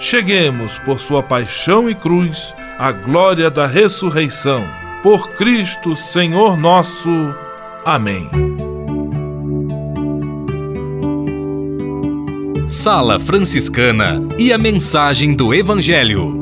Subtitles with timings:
[0.00, 4.66] cheguemos, por sua paixão e cruz, à glória da ressurreição.
[5.02, 7.10] Por Cristo, Senhor nosso.
[7.84, 8.28] Amém.
[12.66, 16.40] Sala Franciscana e a mensagem do Evangelho.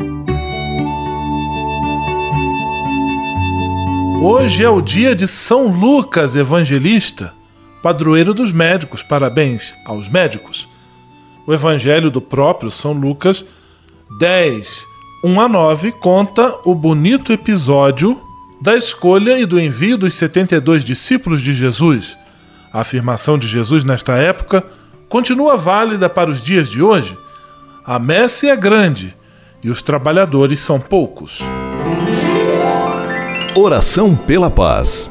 [4.23, 7.33] Hoje é o dia de São Lucas Evangelista,
[7.83, 9.03] padroeiro dos médicos.
[9.03, 10.68] Parabéns aos médicos.
[11.49, 13.43] O Evangelho do próprio São Lucas
[14.21, 14.85] 10,
[15.25, 18.21] 1 a 9 conta o bonito episódio
[18.61, 22.19] da escolha e do envio dos 72 discípulos de Jesus.
[22.71, 24.63] A afirmação de Jesus nesta época
[25.09, 27.17] continua válida para os dias de hoje.
[27.83, 29.17] A messe é grande
[29.65, 31.41] e os trabalhadores são poucos.
[33.57, 35.11] Oração pela paz.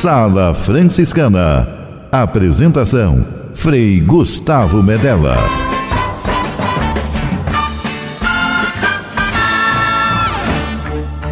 [0.00, 1.66] Sala Franciscana.
[2.12, 5.34] Apresentação: Frei Gustavo Medella.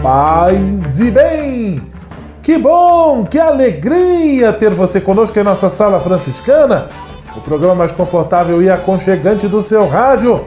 [0.02, 1.80] Paz e bem!
[2.42, 6.88] Que bom, que alegria ter você conosco em nossa sala franciscana,
[7.36, 10.44] o programa mais confortável e aconchegante do seu rádio.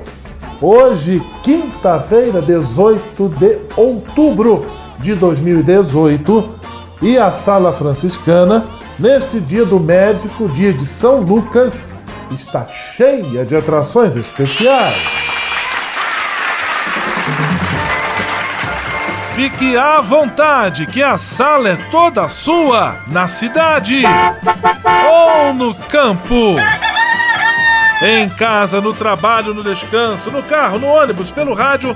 [0.62, 4.66] Hoje, quinta-feira, 18 de outubro
[5.00, 6.59] de 2018,
[7.02, 8.66] e a sala franciscana,
[8.98, 11.82] neste dia do médico, dia de São Lucas,
[12.32, 15.02] está cheia de atrações especiais.
[19.34, 24.03] Fique à vontade, que a sala é toda sua, na cidade
[25.09, 26.58] ou no campo.
[28.02, 31.96] Em casa, no trabalho, no descanso, no carro, no ônibus, pelo rádio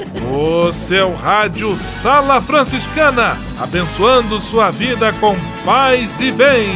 [0.33, 5.35] O seu rádio Sala Franciscana, abençoando sua vida com
[5.65, 6.71] paz e bem.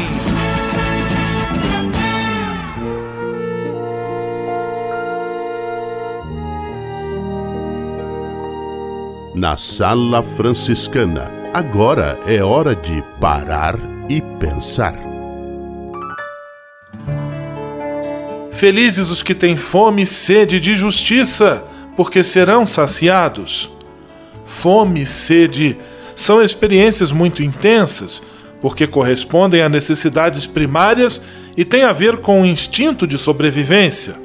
[9.33, 13.79] Na Sala Franciscana, agora é hora de parar
[14.09, 14.95] e pensar.
[18.51, 21.63] Felizes os que têm fome e sede de justiça,
[21.95, 23.71] porque serão saciados.
[24.45, 25.77] Fome sede
[26.15, 28.21] são experiências muito intensas,
[28.61, 31.21] porque correspondem a necessidades primárias
[31.57, 34.15] e têm a ver com o instinto de sobrevivência.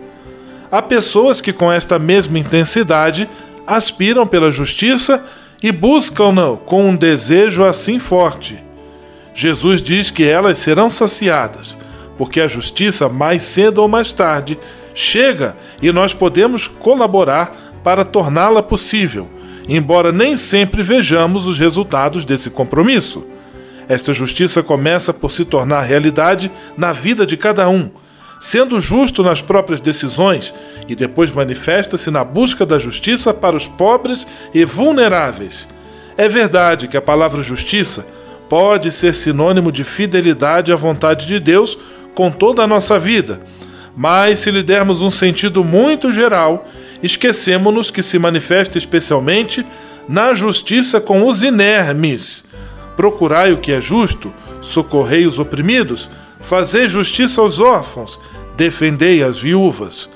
[0.70, 3.28] Há pessoas que, com esta mesma intensidade,
[3.67, 5.25] aspiram pela justiça
[5.62, 8.58] e buscam-na com um desejo assim forte.
[9.34, 11.76] Jesus diz que elas serão saciadas,
[12.16, 14.58] porque a justiça, mais cedo ou mais tarde,
[14.94, 19.29] chega e nós podemos colaborar para torná-la possível,
[19.69, 23.25] embora nem sempre vejamos os resultados desse compromisso.
[23.88, 27.91] Esta justiça começa por se tornar realidade na vida de cada um,
[28.38, 30.55] sendo justo nas próprias decisões
[30.88, 35.69] e depois manifesta-se na busca da justiça para os pobres e vulneráveis.
[36.17, 38.06] É verdade que a palavra justiça
[38.49, 41.79] pode ser sinônimo de fidelidade à vontade de Deus
[42.15, 43.41] com toda a nossa vida,
[43.97, 46.67] mas se lhe dermos um sentido muito geral,
[47.02, 49.64] esquecemos-nos que se manifesta especialmente
[50.08, 52.44] na justiça com os inermes.
[52.97, 56.11] Procurai o que é justo, socorrei os oprimidos,
[56.41, 58.20] fazei justiça aos órfãos,
[58.56, 60.08] defendei as viúvas.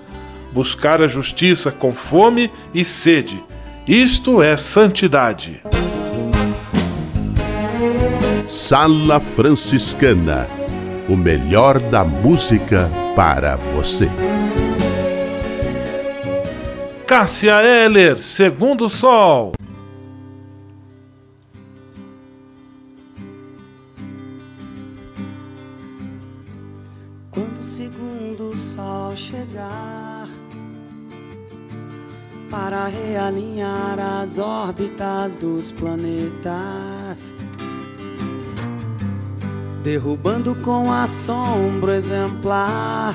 [0.53, 3.43] Buscar a justiça com fome e sede.
[3.87, 5.61] Isto é santidade.
[8.47, 10.49] Sala Franciscana
[11.09, 14.09] o melhor da música para você.
[17.07, 19.53] Cássia Eller, Segundo Sol.
[27.31, 30.27] Quando o segundo sol chegar
[32.51, 37.35] para realinhar as órbitas dos planetas,
[39.83, 43.15] derrubando com assombro exemplar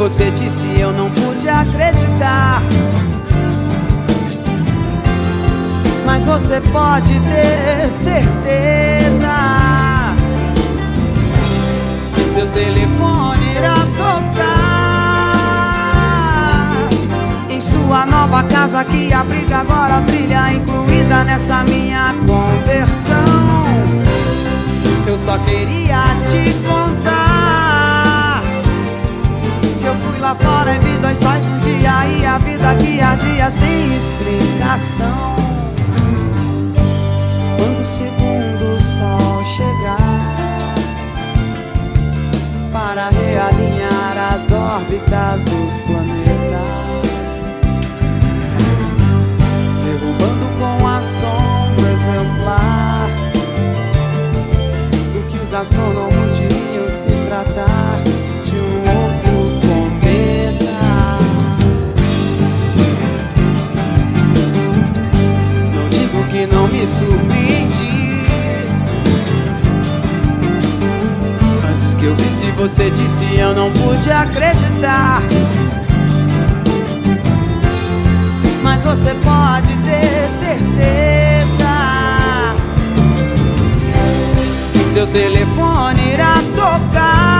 [0.00, 2.62] você disse eu não pude acreditar.
[6.06, 9.28] Mas você pode ter certeza
[12.14, 15.36] que seu telefone irá tocar
[17.50, 23.66] em sua nova casa que abriga agora a trilha incluída nessa minha conversão.
[25.06, 27.29] Eu só queria te contar
[30.20, 33.96] lá fora é vida é dois sóis no dia E a vida que ardia sem
[33.96, 35.36] explicação.
[37.56, 40.74] Quando o segundo sol chegar
[42.72, 47.38] Para realinhar as órbitas dos planetas
[49.84, 53.08] Derrubando com a sombra exemplar
[55.12, 58.09] Do que os astrônomos diriam se tratar.
[66.40, 68.24] Que não me surpreendi.
[71.70, 75.20] Antes que eu visse você disse eu não pude acreditar.
[78.62, 80.64] Mas você pode ter certeza
[84.72, 87.39] que seu telefone irá tocar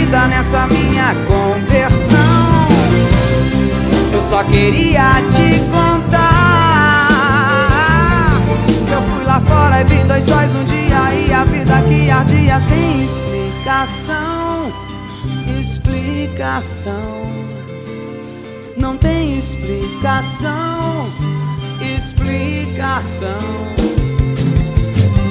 [0.27, 2.67] nessa minha conversão.
[4.13, 6.51] Eu só queria te contar
[8.91, 12.59] eu fui lá fora e vi dois sóis num dia e a vida que ardia
[12.59, 14.71] sem explicação.
[15.59, 17.31] Explicação
[18.81, 21.07] não tem explicação,
[21.95, 23.37] explicação.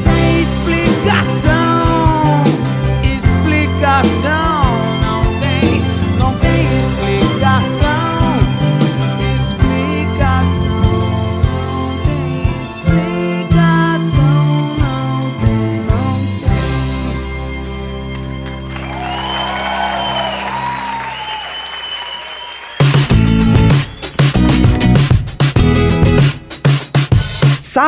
[0.04, 1.50] Sem explicação,
[3.02, 4.69] explicação.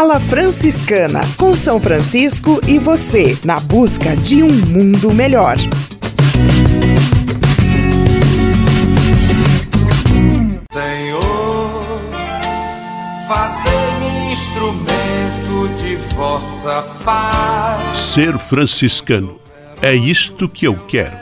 [0.02, 5.56] Sala Franciscana, com São Francisco e você, na busca de um mundo melhor.
[10.72, 12.02] Senhor,
[13.28, 17.96] fazei-me instrumento de vossa paz.
[17.96, 19.38] Ser franciscano
[19.80, 21.21] é isto que eu quero.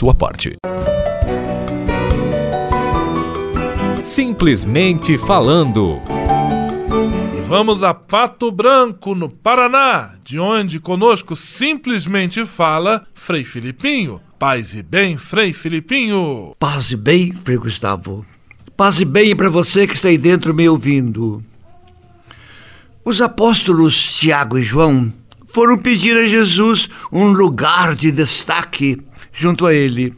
[0.01, 0.55] sua parte.
[4.01, 6.01] Simplesmente falando.
[7.37, 14.19] E vamos a Pato Branco, no Paraná, de onde conosco simplesmente fala Frei Filipinho.
[14.39, 16.55] Paz e bem, Frei Filipinho.
[16.57, 18.25] Paz e bem, Frei Gustavo.
[18.75, 21.43] Paz e bem para você que está aí dentro me ouvindo.
[23.05, 25.13] Os apóstolos Tiago e João
[25.53, 28.97] foram pedir a Jesus um lugar de destaque
[29.33, 30.13] junto a ele.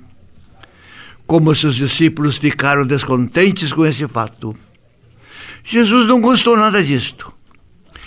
[1.26, 4.56] Como seus discípulos ficaram descontentes com esse fato.
[5.64, 7.34] Jesus não gostou nada disto.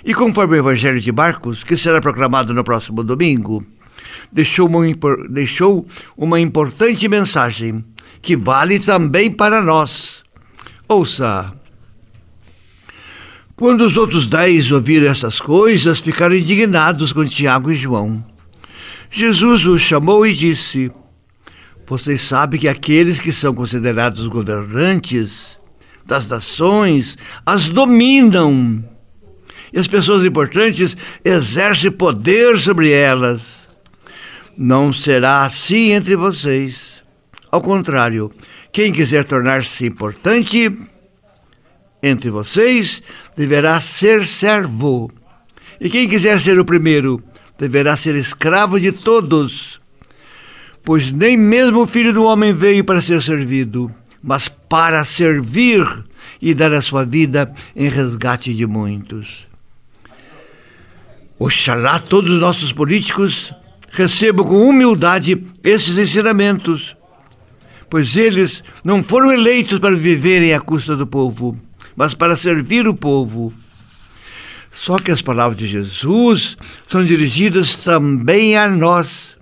[0.04, 3.64] E conforme o Evangelho de Marcos, que será proclamado no próximo domingo,
[4.30, 4.84] deixou uma,
[5.28, 7.84] deixou uma importante mensagem
[8.22, 10.22] que vale também para nós.
[10.88, 11.52] Ouça.
[13.56, 18.22] Quando os outros dez ouviram essas coisas, ficaram indignados com Tiago e João.
[19.10, 20.90] Jesus os chamou e disse:
[21.88, 25.58] Vocês sabem que aqueles que são considerados governantes
[26.04, 28.84] das nações as dominam.
[29.72, 30.94] E as pessoas importantes
[31.24, 33.66] exercem poder sobre elas.
[34.54, 37.02] Não será assim entre vocês.
[37.50, 38.30] Ao contrário,
[38.70, 40.70] quem quiser tornar-se importante
[42.06, 43.02] entre vocês
[43.36, 45.10] deverá ser servo.
[45.80, 47.22] E quem quiser ser o primeiro
[47.58, 49.80] deverá ser escravo de todos,
[50.84, 55.86] pois nem mesmo o filho do homem veio para ser servido, mas para servir
[56.40, 59.46] e dar a sua vida em resgate de muitos.
[61.38, 63.52] Oxalá todos os nossos políticos
[63.90, 66.96] recebam com humildade esses ensinamentos,
[67.90, 71.58] pois eles não foram eleitos para viverem à custa do povo,
[71.96, 73.52] mas para servir o povo.
[74.70, 79.36] Só que as palavras de Jesus são dirigidas também a nós,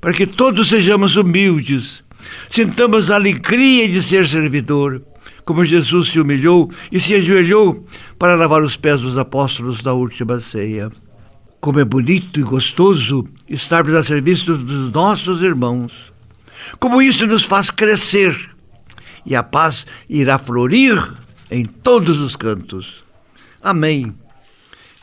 [0.00, 2.02] para que todos sejamos humildes,
[2.48, 5.02] sintamos a alegria de ser servidor,
[5.44, 7.84] como Jesus se humilhou e se ajoelhou
[8.18, 10.90] para lavar os pés dos apóstolos da última ceia.
[11.60, 15.92] Como é bonito e gostoso estarmos a serviço dos nossos irmãos.
[16.78, 18.34] Como isso nos faz crescer
[19.26, 20.96] e a paz irá florir
[21.50, 23.04] em todos os cantos.
[23.62, 24.14] Amém.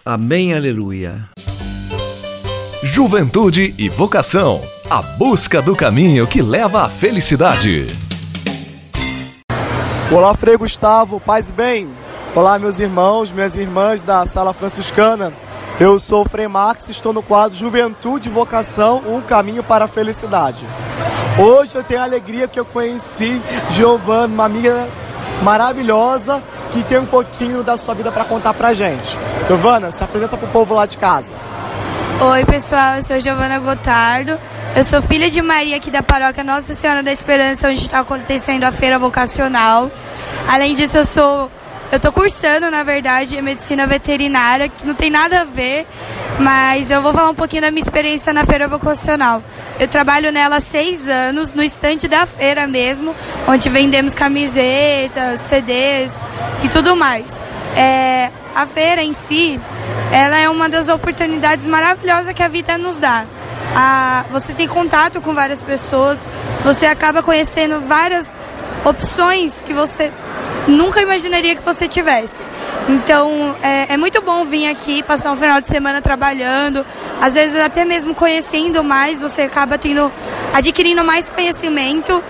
[0.06, 1.30] Amém, aleluia.
[2.84, 4.62] Juventude e vocação.
[4.90, 7.88] A busca do caminho que leva à felicidade.
[10.12, 11.90] Olá, Frei Gustavo, paz e bem.
[12.36, 15.34] Olá, meus irmãos, minhas irmãs da Sala Franciscana.
[15.80, 19.86] Eu sou o Frei Max e estou no quadro Juventude e Vocação, um caminho para
[19.86, 20.66] a felicidade.
[21.40, 24.90] Hoje eu tenho a alegria que eu conheci Giovana, uma amiga
[25.42, 29.20] maravilhosa que tem um pouquinho da sua vida para contar pra gente.
[29.48, 31.34] Giovana, se apresenta pro povo lá de casa.
[32.22, 34.38] Oi, pessoal, eu sou Giovana Gotardo.
[34.76, 38.64] Eu sou filha de Maria aqui da paróquia Nossa Senhora da Esperança, onde está acontecendo
[38.64, 39.92] a feira vocacional.
[40.48, 41.52] Além disso, eu sou
[41.92, 45.86] eu tô cursando, na verdade, medicina veterinária, que não tem nada a ver,
[46.40, 49.44] mas eu vou falar um pouquinho da minha experiência na feira vocacional.
[49.78, 53.14] Eu trabalho nela há seis anos, no estande da feira mesmo,
[53.46, 56.18] onde vendemos camisetas, CDs
[56.64, 57.42] e tudo mais.
[57.76, 59.60] É, a feira em si,
[60.14, 63.26] ela é uma das oportunidades maravilhosas que a vida nos dá.
[63.76, 66.30] A, você tem contato com várias pessoas,
[66.64, 68.38] você acaba conhecendo várias
[68.86, 70.12] opções que você
[70.68, 72.42] nunca imaginaria que você tivesse.
[72.90, 76.86] Então é, é, muito bom vir aqui, passar um final de semana trabalhando,
[77.22, 80.12] às vezes até mesmo conhecendo mais, você acaba tendo,
[80.54, 82.24] adquirindo mais conhecimento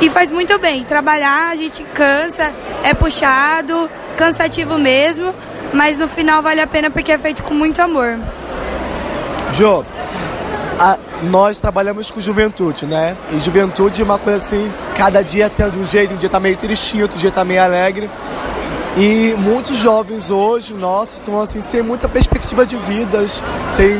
[0.00, 0.84] e faz muito bem.
[0.84, 5.34] Trabalhar, a gente cansa, é puxado, cansativo mesmo,
[5.72, 8.18] mas no final vale a pena porque é feito com muito amor.
[9.52, 9.84] Jô,
[10.78, 13.16] a, nós trabalhamos com juventude, né?
[13.32, 16.56] E juventude é uma coisa assim, cada dia tem um jeito, um dia tá meio
[16.56, 18.10] tristinho, outro dia tá meio alegre.
[18.96, 23.42] E muitos jovens hoje, nossos, estão assim, sem muita perspectiva de vidas,
[23.76, 23.98] tem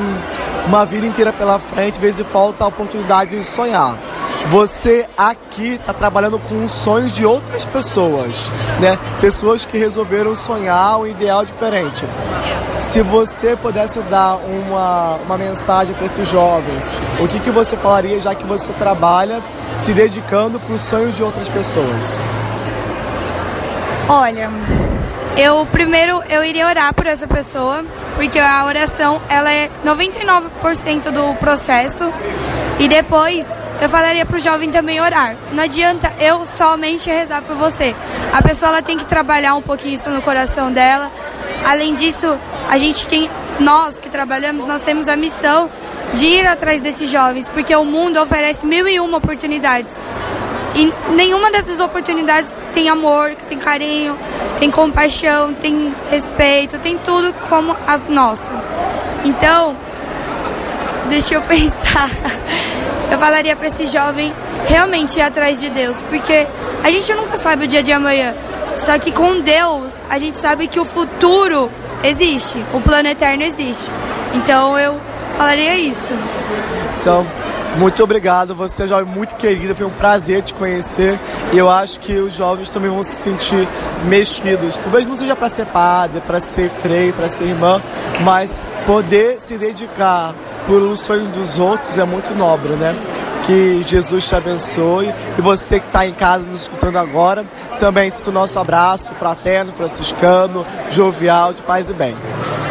[0.66, 3.98] uma vida inteira pela frente, às vezes falta a oportunidade de sonhar.
[4.50, 8.48] Você aqui está trabalhando com os sonhos de outras pessoas,
[8.80, 8.96] né?
[9.20, 12.06] Pessoas que resolveram sonhar um ideal diferente.
[12.78, 18.20] Se você pudesse dar uma, uma mensagem para esses jovens, o que, que você falaria
[18.20, 19.42] já que você trabalha
[19.78, 22.04] se dedicando para os sonhos de outras pessoas?
[24.08, 24.48] Olha,
[25.36, 31.34] eu primeiro eu iria orar por essa pessoa, porque a oração ela é 99% do
[31.34, 32.04] processo
[32.78, 33.48] e depois
[33.80, 35.36] eu falaria para o jovem também orar.
[35.52, 37.94] Não adianta eu somente rezar por você.
[38.32, 41.10] A pessoa ela tem que trabalhar um pouquinho isso no coração dela.
[41.64, 45.68] Além disso, a gente tem, nós que trabalhamos, nós temos a missão
[46.14, 49.98] de ir atrás desses jovens, porque o mundo oferece mil e uma oportunidades.
[50.74, 54.16] E nenhuma dessas oportunidades tem amor, tem carinho,
[54.58, 58.52] tem compaixão, tem respeito, tem tudo como a nossa.
[59.24, 59.76] Então,
[61.08, 62.10] deixa eu pensar.
[63.10, 64.32] Eu falaria para esse jovem
[64.66, 66.46] realmente ir atrás de Deus, porque
[66.82, 68.34] a gente nunca sabe o dia de amanhã.
[68.74, 71.70] Só que com Deus, a gente sabe que o futuro
[72.02, 73.90] existe, o plano eterno existe.
[74.34, 74.96] Então eu
[75.36, 76.14] falaria isso.
[77.00, 77.26] Então,
[77.78, 81.18] muito obrigado, você é jovem muito querida, foi um prazer te conhecer
[81.52, 83.68] e eu acho que os jovens também vão se sentir
[84.06, 84.76] mexidos.
[84.78, 87.82] Talvez não seja para ser padre, para ser freio, para ser irmã,
[88.22, 90.34] mas poder se dedicar
[90.66, 92.94] pelos sonhos dos outros é muito nobre, né?
[93.44, 97.44] Que Jesus te abençoe e você que está em casa nos escutando agora,
[97.78, 102.16] também sinta o nosso abraço fraterno, franciscano, jovial, de paz e bem.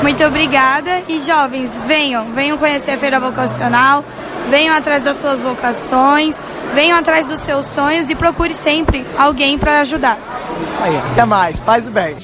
[0.02, 4.04] Muito obrigada e jovens, venham, venham conhecer a Feira Vocacional,
[4.50, 6.40] venham atrás das suas vocações,
[6.74, 10.20] venham atrás dos seus sonhos e procure sempre alguém para ajudar.
[10.66, 12.18] Isso aí, até mais, paz e bem.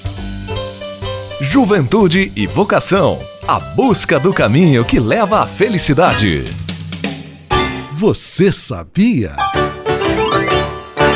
[1.40, 3.31] Juventude e vocação.
[3.48, 6.44] A busca do caminho que leva à felicidade.
[7.94, 9.36] Você sabia?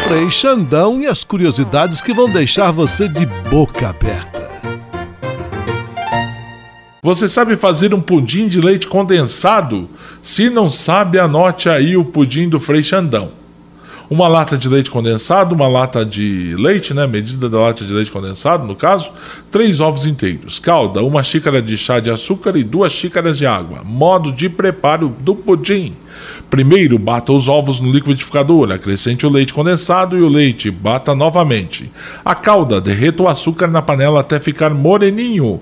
[0.08, 4.50] Frei Xandão e as curiosidades que vão deixar você de boca aberta.
[7.02, 9.88] Você sabe fazer um pudim de leite condensado?
[10.22, 13.45] Se não sabe, anote aí o pudim do Frei Xandão.
[14.10, 17.08] Uma lata de leite condensado, uma lata de leite, né?
[17.08, 19.12] Medida da lata de leite condensado, no caso,
[19.52, 23.82] três ovos inteiros, calda, uma xícara de chá de açúcar e duas xícaras de água.
[23.84, 25.96] Modo de preparo do pudim.
[26.50, 31.92] Primeiro, bata os ovos no liquidificador, acrescente o leite condensado e o leite, bata novamente.
[32.24, 35.60] A calda, derreta o açúcar na panela até ficar moreninho.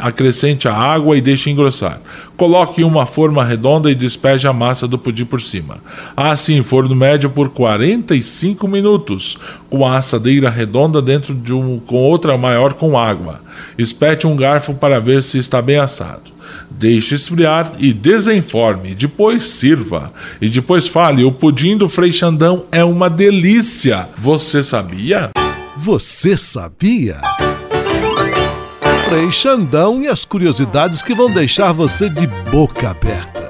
[0.00, 2.00] Acrescente a água e deixe engrossar.
[2.36, 5.78] Coloque em uma forma redonda e despeje a massa do pudim por cima.
[6.16, 11.96] Asse em forno médio por 45 minutos, com a assadeira redonda dentro de um com
[11.96, 13.40] outra maior com água.
[13.76, 16.32] Espete um garfo para ver se está bem assado.
[16.80, 18.94] Deixe esfriar e desenforme.
[18.94, 20.14] Depois sirva.
[20.40, 24.08] E depois fale: o pudim do Frei Xandão é uma delícia.
[24.16, 25.28] Você sabia?
[25.76, 27.20] Você sabia?
[29.10, 33.49] Frei Xandão e as curiosidades que vão deixar você de boca aberta.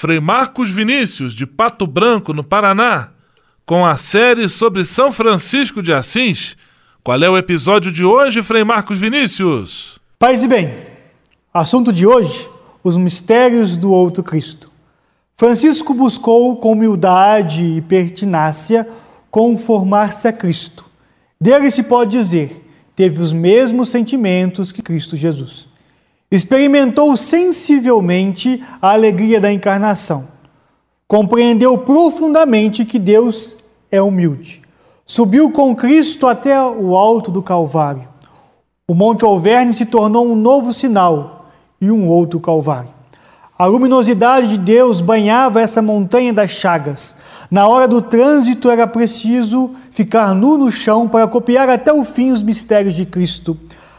[0.00, 3.08] Frei Marcos Vinícius, de Pato Branco, no Paraná,
[3.66, 6.56] com a série sobre São Francisco de Assis.
[7.02, 9.98] Qual é o episódio de hoje, Frei Marcos Vinícius?
[10.16, 10.72] Paz e bem,
[11.52, 12.48] assunto de hoje:
[12.84, 14.70] os mistérios do outro Cristo.
[15.36, 18.88] Francisco buscou com humildade e pertinácia
[19.32, 20.84] conformar-se a Cristo.
[21.40, 25.67] Dele se pode dizer, teve os mesmos sentimentos que Cristo Jesus
[26.30, 30.28] experimentou sensivelmente a alegria da encarnação,
[31.06, 33.56] compreendeu profundamente que Deus
[33.90, 34.62] é humilde,
[35.06, 38.06] subiu com Cristo até o alto do Calvário.
[38.86, 42.98] O Monte Alverne se tornou um novo sinal e um outro Calvário.
[43.58, 47.16] A luminosidade de Deus banhava essa montanha das chagas.
[47.50, 52.30] Na hora do trânsito era preciso ficar nu no chão para copiar até o fim
[52.30, 53.58] os mistérios de Cristo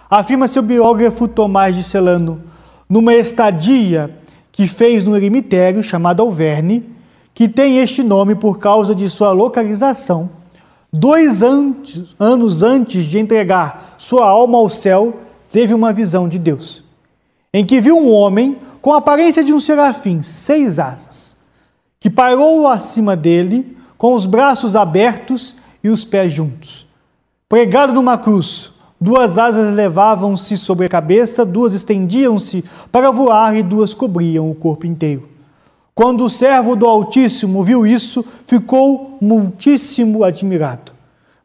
[0.10, 2.42] afirma seu biógrafo Tomás de Celano,
[2.90, 4.18] numa estadia
[4.52, 6.90] que fez no eremitério chamado Alverne,
[7.34, 10.32] que tem este nome por causa de sua localização.
[10.92, 15.20] Dois antes, anos antes de entregar sua alma ao céu,
[15.52, 16.84] teve uma visão de Deus,
[17.54, 21.38] em que viu um homem com a aparência de um serafim, seis asas,
[22.00, 26.88] que parou acima dele, com os braços abertos e os pés juntos.
[27.48, 33.94] Pregado numa cruz, Duas asas levavam-se sobre a cabeça, duas estendiam-se para voar e duas
[33.94, 35.30] cobriam o corpo inteiro.
[35.96, 40.92] Quando o servo do Altíssimo viu isso, ficou muitíssimo admirado,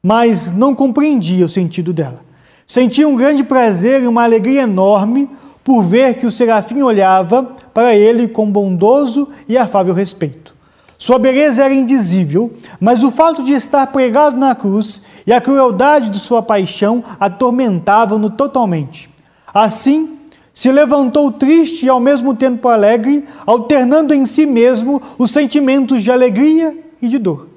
[0.03, 2.21] mas não compreendia o sentido dela.
[2.67, 5.31] Sentia um grande prazer e uma alegria enorme
[5.63, 10.55] por ver que o serafim olhava para ele com bondoso e afável respeito.
[10.99, 16.11] Sua beleza era indizível, mas o fato de estar pregado na cruz e a crueldade
[16.11, 19.11] de sua paixão atormentavam-no totalmente.
[19.53, 20.19] Assim,
[20.53, 26.11] se levantou triste e ao mesmo tempo alegre, alternando em si mesmo os sentimentos de
[26.11, 27.49] alegria e de dor.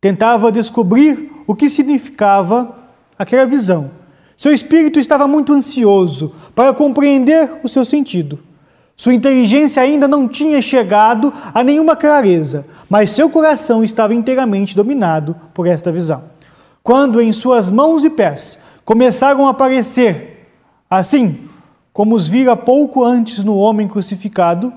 [0.00, 2.76] Tentava descobrir o que significava
[3.18, 3.90] aquela visão.
[4.36, 8.38] Seu espírito estava muito ansioso para compreender o seu sentido.
[8.96, 15.34] Sua inteligência ainda não tinha chegado a nenhuma clareza, mas seu coração estava inteiramente dominado
[15.54, 16.31] por esta visão.
[16.82, 20.48] Quando em suas mãos e pés começaram a aparecer,
[20.90, 21.48] assim
[21.92, 24.72] como os vira pouco antes no homem crucificado,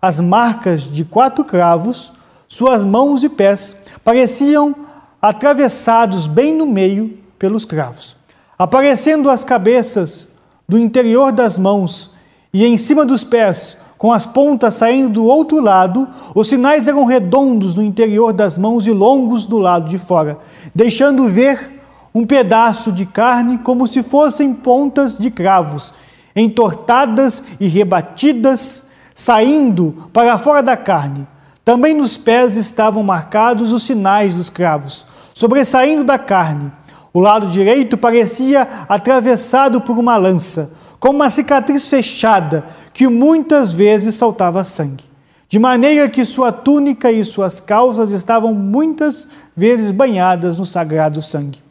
[0.00, 2.12] as marcas de quatro cravos,
[2.48, 4.74] suas mãos e pés pareciam
[5.20, 8.16] atravessados bem no meio pelos cravos,
[8.58, 10.28] aparecendo as cabeças
[10.68, 12.10] do interior das mãos
[12.52, 17.06] e em cima dos pés, com as pontas saindo do outro lado, os sinais eram
[17.06, 20.38] redondos no interior das mãos e longos do lado de fora,
[20.74, 21.80] deixando ver
[22.14, 25.94] um pedaço de carne como se fossem pontas de cravos,
[26.36, 31.26] entortadas e rebatidas, saindo para fora da carne.
[31.64, 36.70] Também nos pés estavam marcados os sinais dos cravos, sobressaindo da carne.
[37.10, 40.72] O lado direito parecia atravessado por uma lança
[41.04, 42.64] com uma cicatriz fechada
[42.94, 45.04] que muitas vezes saltava sangue,
[45.50, 51.62] de maneira que sua túnica e suas calças estavam muitas vezes banhadas no sagrado sangue.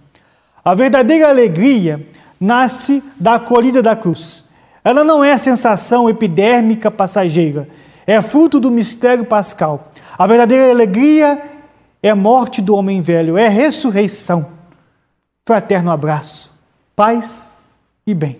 [0.64, 2.08] A verdadeira alegria
[2.40, 4.46] nasce da acolhida da cruz.
[4.84, 7.68] Ela não é sensação epidérmica passageira,
[8.06, 9.92] é fruto do mistério pascal.
[10.16, 11.42] A verdadeira alegria
[12.04, 14.46] é morte do homem velho, é ressurreição.
[15.44, 16.52] Fraterno abraço,
[16.96, 17.50] paz
[18.06, 18.40] e bem.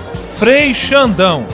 [0.41, 1.45] Frei Xandão.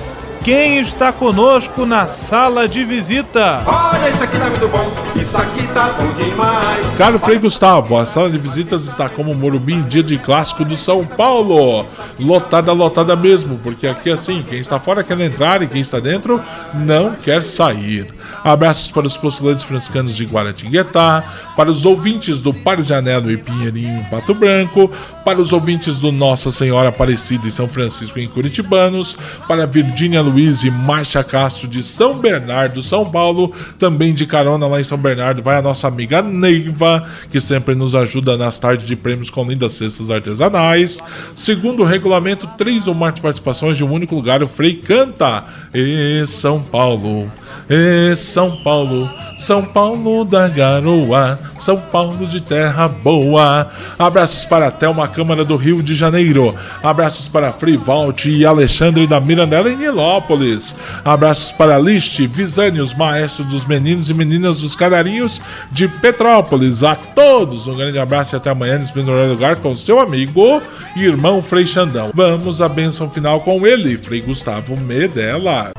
[0.46, 3.62] Quem está conosco na sala de visita?
[3.66, 6.96] Olha, isso aqui tá muito bom, isso aqui tá bom demais.
[6.98, 10.78] Caro Frei Gustavo, a sala de visitas está como Morumbi em dia de clássico do
[10.78, 11.86] São Paulo.
[12.18, 16.42] Lotada, lotada mesmo, porque aqui assim, quem está fora quer entrar e quem está dentro
[16.74, 18.08] não quer sair.
[18.42, 21.24] Abraços para os postulantes franciscanos de Guaratinguetá,
[21.58, 24.90] para os ouvintes do Parzianello e Pinheirinho em Pato Branco,
[25.28, 30.64] para os ouvintes do Nossa Senhora Aparecida em São Francisco em Curitibanos, para Virgínia Luiz
[30.64, 35.44] e Márcia Castro de São Bernardo, São Paulo, também de carona lá em São Bernardo
[35.44, 39.74] vai a nossa amiga Neiva, que sempre nos ajuda nas tardes de prêmios com lindas
[39.74, 41.02] cestas artesanais.
[41.36, 45.44] Segundo o regulamento, três ou mais participações de um único lugar, o Frei canta.
[45.74, 47.30] E São Paulo.
[47.70, 53.70] E São Paulo, São Paulo da Garoa, São Paulo de terra boa.
[54.00, 56.54] Abraços para Thelma Câmara do Rio de Janeiro.
[56.84, 60.76] Abraços para Frivalt e Alexandre da Mirandela em Nilópolis.
[61.04, 66.84] Abraços para Liste, Visânios, maestros dos meninos e meninas dos Canarinhos de Petrópolis.
[66.84, 70.62] A todos um grande abraço e até amanhã nesse mesmo lugar com seu amigo
[70.96, 72.12] e irmão Frei Xandão.
[72.14, 75.72] Vamos à bênção final com ele, Frei Gustavo Medella.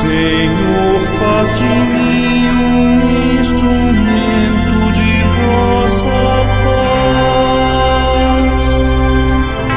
[0.00, 3.91] Senhor, faz de mim um instrumento